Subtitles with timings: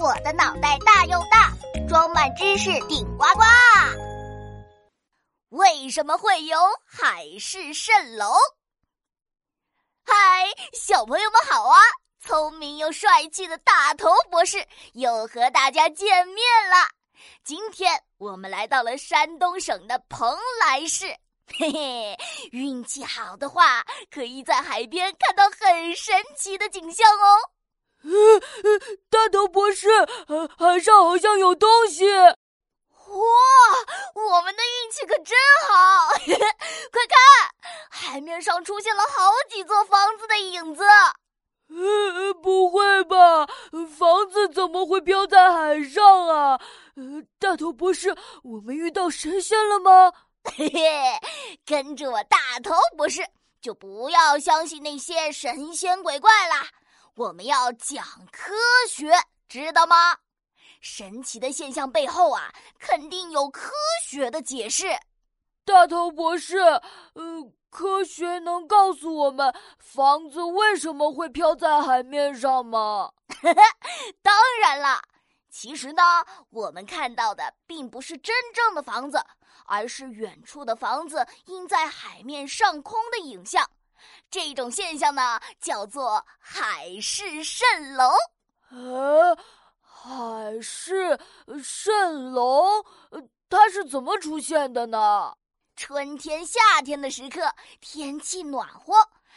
[0.00, 1.52] 我的脑袋大又大，
[1.86, 3.42] 装满知识顶呱呱。
[5.50, 8.32] 为什么会有海市蜃楼？
[10.02, 11.78] 嗨，小朋友们好啊！
[12.18, 16.88] 聪明又帅气的大头博士又和大家见面了。
[17.44, 21.14] 今天我们来到了山东省的蓬莱市，
[21.58, 22.16] 嘿嘿，
[22.52, 27.59] 运气好的话，可以在海边看到很神奇的景象哦。
[29.10, 29.88] 大头博士，
[30.58, 32.06] 海上好像有东西。
[32.12, 33.16] 哇，
[34.14, 35.36] 我们的运气可真
[35.68, 36.08] 好！
[36.92, 37.18] 快看，
[37.90, 40.84] 海面上出现了好几座房子的影子。
[41.72, 43.46] 呃，不会吧？
[43.98, 46.60] 房子怎么会飘在海上啊？
[46.96, 50.12] 呃，大头博士，我们遇到神仙了吗？
[50.56, 51.20] 嘿嘿，
[51.66, 53.24] 跟着我大头博士，
[53.60, 56.66] 就不要相信那些神仙鬼怪啦。
[57.14, 58.54] 我们要讲科
[58.88, 59.12] 学，
[59.48, 60.18] 知道吗？
[60.80, 63.72] 神奇的现象背后啊，肯定有科
[64.04, 64.86] 学的解释。
[65.64, 67.52] 大头博士，呃。
[67.70, 73.12] 科学能告诉我们房子为什么会飘在海面上吗？
[74.20, 75.00] 当然了，
[75.48, 76.02] 其实呢，
[76.50, 79.24] 我们看到的并不是真正的房子，
[79.66, 83.70] 而是远处的房子映在海面上空的影像。
[84.30, 88.10] 这种现象呢，叫做海市蜃楼。
[88.70, 89.36] 呃，
[89.80, 92.84] 海市蜃楼，
[93.48, 95.36] 它是怎么出现的呢？
[95.76, 98.94] 春天、夏天的时刻，天气暖和，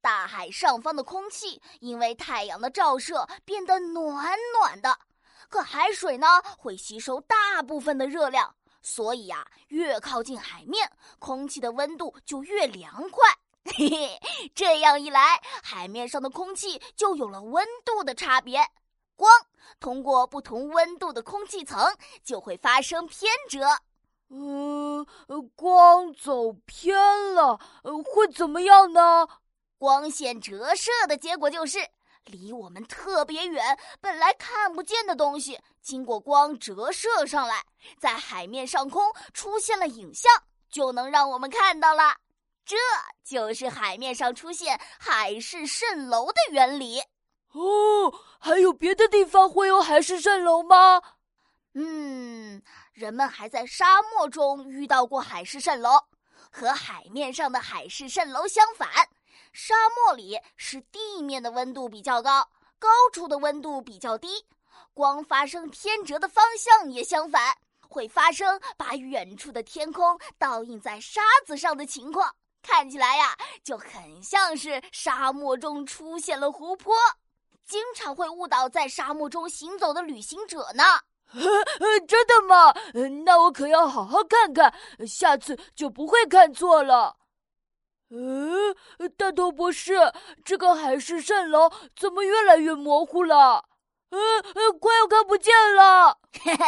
[0.00, 4.98] 大海上方的空气因为太阳的照射变得暖暖的。
[5.48, 6.26] 可海水呢，
[6.58, 13.24] 会吸收大部分的热量，所以呀，越靠近海面，空气的温度就越凉快。
[13.76, 14.20] 嘿嘿，
[14.54, 18.60] 这样一来，海面上的空气就有了温度的差别，
[19.16, 19.30] 光
[19.80, 23.66] 通过不同温度的空气层就会发生偏折。
[24.28, 25.04] 嗯，
[25.56, 26.96] 光走偏
[27.34, 27.58] 了，
[28.04, 29.26] 会怎么样呢？
[29.76, 31.78] 光线折射的结果就是，
[32.24, 37.64] 离我们特别远、本来看不见的东西，经过光折射上来，
[37.98, 40.32] 在海面上空出现了影像，
[40.70, 42.16] 就能让我们看到了。
[42.64, 42.76] 这
[43.24, 47.00] 就是海面上出现海市蜃楼的原理。
[47.52, 51.02] 哦，还有别的地方会有海市蜃楼吗？
[51.72, 52.62] 嗯。
[52.92, 55.90] 人们还在沙漠中遇到过海市蜃楼，
[56.48, 58.88] 和海面上的海市蜃楼相反，
[59.52, 62.48] 沙漠里是地面的温度比较高，
[62.78, 64.46] 高处的温度比较低，
[64.92, 67.56] 光发生偏折的方向也相反，
[67.88, 72.32] 会发生把远处的天空倒映在沙子上的情况，
[72.66, 76.94] 看起来呀就很像是沙漠中出现了湖泊，
[77.64, 80.82] 经常会误导在沙漠中行走的旅行者呢。
[82.08, 82.74] 真的吗？
[83.24, 84.72] 那我可要好好看看，
[85.06, 87.16] 下次就不会看错了。
[88.10, 88.74] 嗯，
[89.16, 90.12] 大头博士，
[90.44, 93.64] 这个海市蜃楼怎么越来越模糊了？
[94.16, 96.18] 嗯，快要看不见了。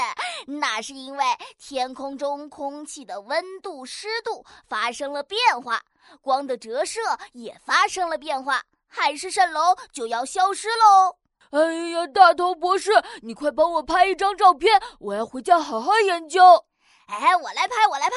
[0.46, 1.24] 那是因为
[1.58, 5.82] 天空中空气的温度、湿度发生了变化，
[6.22, 7.00] 光的折射
[7.32, 11.18] 也发生了变化，海市蜃楼就要消失喽。
[11.50, 12.90] 哎呀，大头博士，
[13.22, 16.66] 你快帮我拍一张照片，我要回家好好研究。
[17.06, 18.16] 哎，我来拍，我来拍。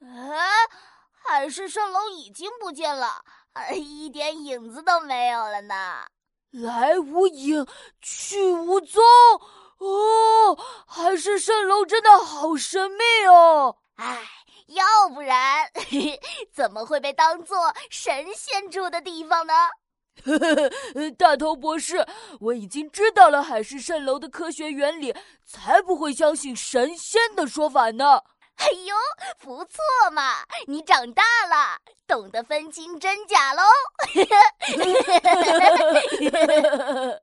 [0.00, 0.68] 哎，
[1.24, 3.24] 海市蜃楼已经不见了，
[3.74, 6.04] 一点影子都没有了呢。
[6.52, 7.66] 来无影，
[8.00, 9.02] 去无踪。
[9.78, 13.76] 哦，海市蜃楼真的好神秘哦。
[13.96, 14.22] 哎，
[14.68, 15.68] 要不然
[16.54, 19.52] 怎么会被当做神仙住的地方呢？
[20.24, 20.54] 呵呵
[20.94, 22.06] 呵，大头博士，
[22.38, 25.14] 我已经知道了海市蜃楼的科学原理，
[25.44, 28.20] 才不会相信神仙的说法呢。
[28.56, 28.94] 哎呦，
[29.40, 29.82] 不错
[30.12, 33.62] 嘛，你长大了，懂得分清真假喽。